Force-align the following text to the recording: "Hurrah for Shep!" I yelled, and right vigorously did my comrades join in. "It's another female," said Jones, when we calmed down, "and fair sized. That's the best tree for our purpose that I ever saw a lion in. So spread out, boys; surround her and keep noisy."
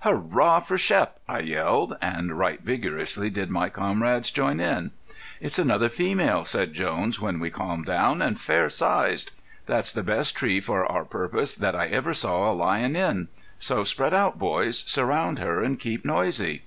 "Hurrah 0.00 0.58
for 0.58 0.76
Shep!" 0.76 1.20
I 1.28 1.38
yelled, 1.38 1.96
and 2.02 2.36
right 2.36 2.60
vigorously 2.60 3.30
did 3.30 3.50
my 3.50 3.68
comrades 3.68 4.32
join 4.32 4.58
in. 4.58 4.90
"It's 5.40 5.60
another 5.60 5.88
female," 5.88 6.44
said 6.44 6.72
Jones, 6.72 7.20
when 7.20 7.38
we 7.38 7.50
calmed 7.50 7.86
down, 7.86 8.20
"and 8.20 8.40
fair 8.40 8.68
sized. 8.68 9.30
That's 9.66 9.92
the 9.92 10.02
best 10.02 10.34
tree 10.34 10.60
for 10.60 10.84
our 10.84 11.04
purpose 11.04 11.54
that 11.54 11.76
I 11.76 11.86
ever 11.86 12.14
saw 12.14 12.50
a 12.50 12.52
lion 12.52 12.96
in. 12.96 13.28
So 13.60 13.84
spread 13.84 14.12
out, 14.12 14.40
boys; 14.40 14.80
surround 14.88 15.38
her 15.38 15.62
and 15.62 15.78
keep 15.78 16.04
noisy." 16.04 16.62